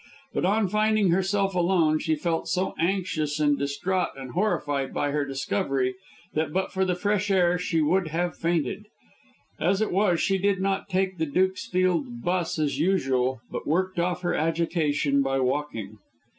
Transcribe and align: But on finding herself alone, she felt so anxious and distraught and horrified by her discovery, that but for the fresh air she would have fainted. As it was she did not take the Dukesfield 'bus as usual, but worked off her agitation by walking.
But 0.33 0.45
on 0.45 0.67
finding 0.67 1.11
herself 1.11 1.53
alone, 1.53 1.99
she 1.99 2.15
felt 2.15 2.47
so 2.47 2.73
anxious 2.79 3.39
and 3.39 3.55
distraught 3.55 4.09
and 4.17 4.31
horrified 4.31 4.95
by 4.95 5.11
her 5.11 5.25
discovery, 5.25 5.93
that 6.33 6.51
but 6.51 6.71
for 6.71 6.85
the 6.85 6.95
fresh 6.95 7.29
air 7.29 7.59
she 7.59 7.81
would 7.81 8.07
have 8.07 8.35
fainted. 8.35 8.87
As 9.59 9.79
it 9.79 9.91
was 9.91 10.19
she 10.19 10.39
did 10.39 10.59
not 10.59 10.89
take 10.89 11.19
the 11.19 11.27
Dukesfield 11.27 12.23
'bus 12.23 12.57
as 12.57 12.79
usual, 12.79 13.41
but 13.51 13.67
worked 13.67 13.99
off 13.99 14.23
her 14.23 14.33
agitation 14.33 15.21
by 15.21 15.39
walking. 15.39 15.99